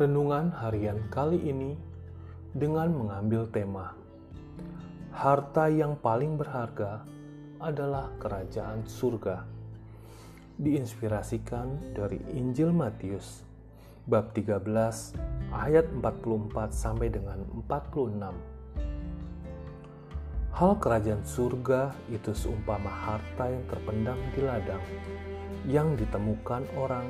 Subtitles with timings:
[0.00, 1.76] renungan harian kali ini
[2.56, 3.92] dengan mengambil tema
[5.12, 7.04] Harta yang paling berharga
[7.60, 9.44] adalah kerajaan surga.
[10.56, 13.44] Diinspirasikan dari Injil Matius
[14.08, 14.64] bab 13
[15.52, 18.24] ayat 44 sampai dengan 46.
[20.56, 24.84] Hal kerajaan surga itu seumpama harta yang terpendam di ladang
[25.68, 27.04] yang ditemukan orang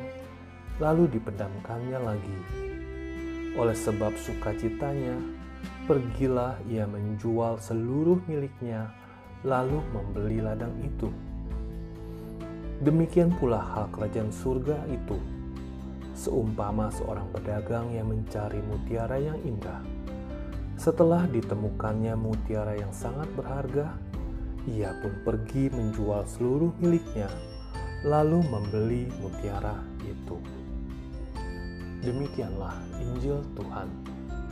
[0.82, 2.69] lalu dipendamkannya lagi.
[3.60, 5.20] Oleh sebab sukacitanya,
[5.84, 8.88] pergilah ia menjual seluruh miliknya
[9.44, 11.12] lalu membeli ladang itu.
[12.80, 15.20] Demikian pula hal kerajaan surga itu
[16.16, 19.84] seumpama seorang pedagang yang mencari mutiara yang indah.
[20.80, 23.92] Setelah ditemukannya mutiara yang sangat berharga,
[24.64, 27.28] ia pun pergi menjual seluruh miliknya,
[28.04, 29.76] lalu membeli mutiara
[30.08, 30.59] itu.
[32.00, 33.88] Demikianlah Injil Tuhan.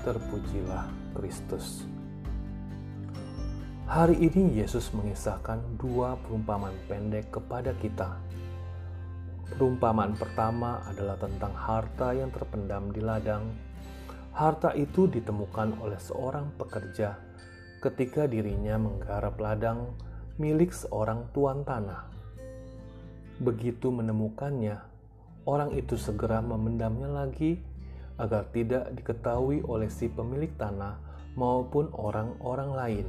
[0.05, 1.85] Terpujilah Kristus.
[3.89, 8.21] Hari ini Yesus mengisahkan dua perumpamaan pendek kepada kita
[9.49, 13.49] Perumpamaan pertama adalah tentang harta yang terpendam di ladang.
[14.37, 17.17] Harta itu ditemukan oleh seorang pekerja
[17.81, 19.97] ketika dirinya menggarap ladang
[20.37, 22.13] milik seorang tuan tanah.
[23.41, 24.77] Begitu menemukannya,
[25.49, 27.57] orang itu segera memendamnya lagi
[28.21, 31.01] agar tidak diketahui oleh si pemilik tanah
[31.41, 33.07] maupun orang-orang lain.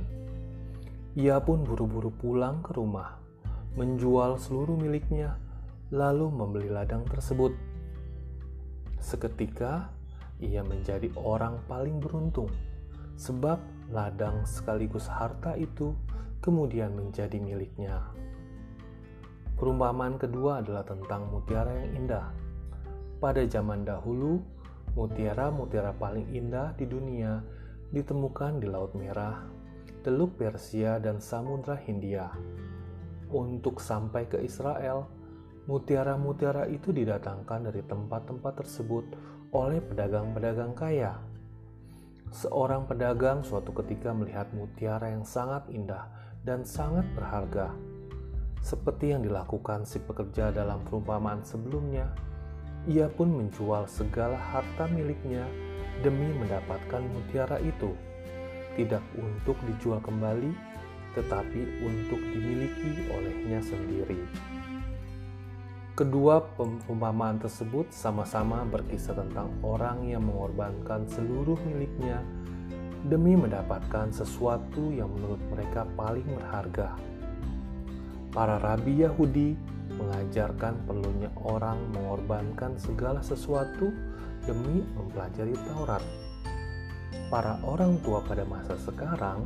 [1.20, 3.20] Ia pun buru-buru pulang ke rumah,
[3.76, 5.36] menjual seluruh miliknya
[5.92, 7.52] lalu membeli ladang tersebut.
[9.04, 9.92] Seketika
[10.40, 12.48] ia menjadi orang paling beruntung,
[13.20, 13.60] sebab
[13.92, 15.92] ladang sekaligus harta itu
[16.40, 18.00] kemudian menjadi miliknya.
[19.60, 22.32] Perumpamaan kedua adalah tentang mutiara yang indah.
[23.20, 24.40] Pada zaman dahulu,
[24.96, 27.44] mutiara-mutiara paling indah di dunia
[27.92, 29.44] ditemukan di Laut Merah,
[30.02, 32.32] Teluk Persia, dan Samudra Hindia.
[33.30, 35.20] Untuk sampai ke Israel,
[35.70, 39.06] Mutiara-mutiara itu didatangkan dari tempat-tempat tersebut
[39.54, 41.22] oleh pedagang-pedagang kaya.
[42.34, 46.10] Seorang pedagang suatu ketika melihat mutiara yang sangat indah
[46.42, 47.70] dan sangat berharga.
[48.60, 52.12] Seperti yang dilakukan si pekerja dalam perumpamaan sebelumnya,
[52.88, 55.48] ia pun menjual segala harta miliknya
[56.00, 57.92] demi mendapatkan mutiara itu.
[58.76, 60.52] Tidak untuk dijual kembali,
[61.18, 64.20] tetapi untuk dimiliki olehnya sendiri.
[66.00, 72.24] Kedua perumpamaan tersebut sama-sama berkisah tentang orang yang mengorbankan seluruh miliknya
[73.04, 76.96] demi mendapatkan sesuatu yang menurut mereka paling berharga.
[78.40, 79.52] Para rabi Yahudi
[80.00, 83.92] mengajarkan perlunya orang mengorbankan segala sesuatu
[84.48, 86.00] demi mempelajari Taurat.
[87.28, 89.44] Para orang tua pada masa sekarang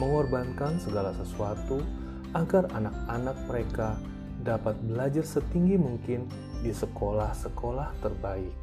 [0.00, 1.84] mengorbankan segala sesuatu
[2.32, 4.00] agar anak-anak mereka
[4.40, 6.24] dapat belajar setinggi mungkin
[6.64, 8.56] di sekolah-sekolah terbaik.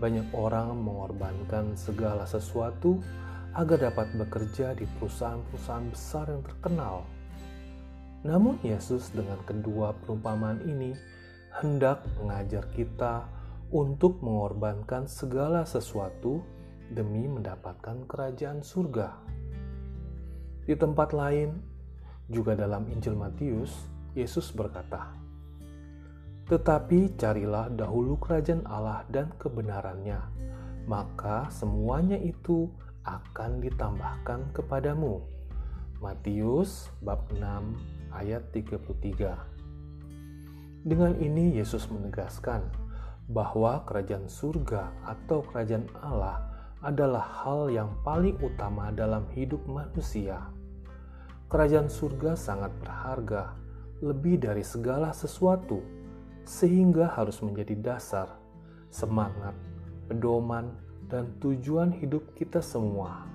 [0.00, 3.04] Banyak orang mengorbankan segala sesuatu
[3.52, 7.04] agar dapat bekerja di perusahaan-perusahaan besar yang terkenal.
[8.22, 10.94] Namun, Yesus dengan kedua perumpamaan ini
[11.58, 13.26] hendak mengajar kita
[13.74, 16.38] untuk mengorbankan segala sesuatu
[16.92, 19.16] demi mendapatkan kerajaan surga.
[20.62, 21.58] Di tempat lain,
[22.30, 23.74] juga dalam Injil Matius,
[24.14, 25.10] Yesus berkata,
[26.46, 30.20] "Tetapi carilah dahulu kerajaan Allah dan kebenarannya,
[30.86, 32.70] maka semuanya itu
[33.02, 35.24] akan ditambahkan kepadamu."
[35.98, 37.78] Matius bab 6
[38.16, 39.36] ayat 33.
[40.82, 42.66] Dengan ini Yesus menegaskan
[43.30, 46.42] bahwa kerajaan surga atau kerajaan Allah
[46.82, 50.42] adalah hal yang paling utama dalam hidup manusia.
[51.46, 53.54] Kerajaan surga sangat berharga
[54.02, 55.78] lebih dari segala sesuatu,
[56.42, 58.26] sehingga harus menjadi dasar,
[58.90, 59.54] semangat,
[60.10, 60.74] pedoman,
[61.06, 63.30] dan tujuan hidup kita semua.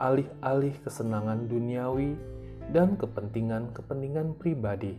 [0.00, 2.16] Alih-alih kesenangan duniawi
[2.70, 4.98] dan kepentingan-kepentingan pribadi,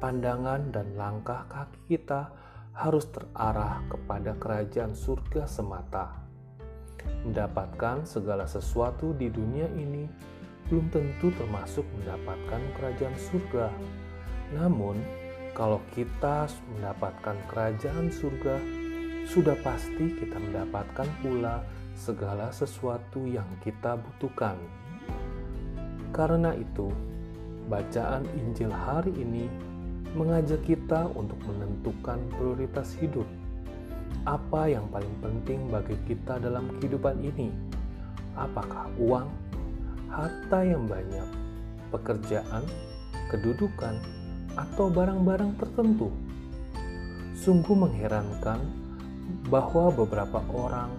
[0.00, 2.32] pandangan dan langkah kaki kita
[2.76, 6.12] harus terarah kepada kerajaan surga semata.
[7.24, 10.04] Mendapatkan segala sesuatu di dunia ini
[10.68, 13.66] belum tentu termasuk mendapatkan kerajaan surga.
[14.58, 14.98] Namun,
[15.56, 18.58] kalau kita mendapatkan kerajaan surga,
[19.26, 21.64] sudah pasti kita mendapatkan pula
[21.96, 24.54] segala sesuatu yang kita butuhkan.
[26.16, 26.88] Karena itu,
[27.68, 29.52] bacaan Injil hari ini
[30.16, 33.28] mengajak kita untuk menentukan prioritas hidup.
[34.26, 37.46] apa yang paling penting bagi kita dalam kehidupan ini?
[38.34, 39.28] Apakah uang,
[40.10, 41.30] harta yang banyak,
[41.94, 42.66] pekerjaan,
[43.30, 44.02] kedudukan,
[44.58, 46.10] atau barang-barang tertentu?
[47.38, 48.58] Sungguh mengherankan
[49.46, 50.90] bahwa beberapa orang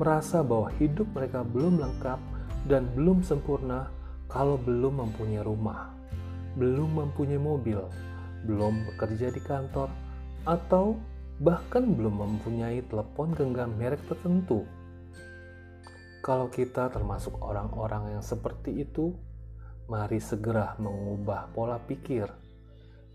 [0.00, 2.20] merasa bahwa hidup mereka belum lengkap
[2.64, 3.92] dan belum sempurna
[4.30, 5.90] kalau belum mempunyai rumah,
[6.54, 7.82] belum mempunyai mobil,
[8.46, 9.90] belum bekerja di kantor,
[10.46, 10.96] atau
[11.42, 14.64] bahkan belum mempunyai telepon genggam merek tertentu.
[16.20, 19.10] Kalau kita termasuk orang-orang yang seperti itu,
[19.90, 22.28] mari segera mengubah pola pikir.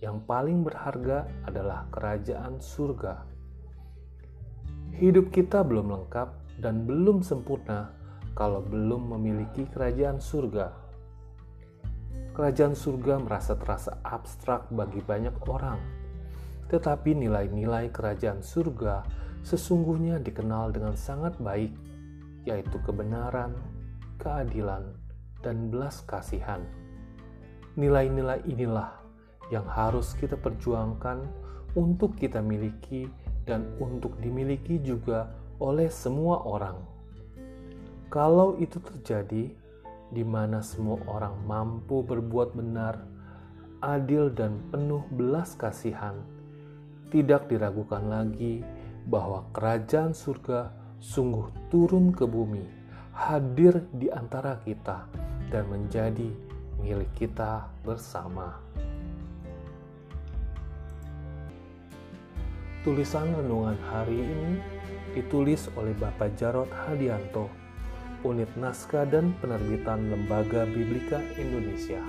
[0.04, 3.24] Yang paling berharga adalah kerajaan surga.
[5.00, 7.94] Hidup kita belum lengkap dan belum sempurna
[8.36, 10.85] kalau belum memiliki kerajaan surga.
[12.36, 16.06] Kerajaan surga merasa terasa abstrak bagi banyak orang
[16.66, 19.06] tetapi nilai-nilai kerajaan surga
[19.46, 21.70] sesungguhnya dikenal dengan sangat baik,
[22.50, 23.54] yaitu kebenaran,
[24.18, 24.98] keadilan,
[25.46, 26.66] dan belas kasihan.
[27.78, 28.98] Nilai-nilai inilah
[29.54, 31.22] yang harus kita perjuangkan
[31.78, 33.06] untuk kita miliki
[33.46, 35.30] dan untuk dimiliki juga
[35.62, 36.82] oleh semua orang.
[38.10, 39.54] Kalau itu terjadi,
[40.14, 43.02] di mana semua orang mampu berbuat benar,
[43.82, 46.18] adil, dan penuh belas kasihan,
[47.10, 48.62] tidak diragukan lagi
[49.06, 52.66] bahwa kerajaan surga sungguh turun ke bumi,
[53.14, 55.06] hadir di antara kita,
[55.54, 56.30] dan menjadi
[56.82, 58.58] milik kita bersama.
[62.86, 64.62] Tulisan renungan hari ini
[65.18, 67.50] ditulis oleh Bapak Jarod Hadianto,
[68.26, 72.02] Unit Naskah dan Penerbitan Lembaga Biblika Indonesia.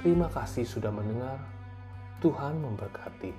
[0.00, 1.36] Terima kasih sudah mendengar.
[2.24, 3.36] Tuhan memberkati.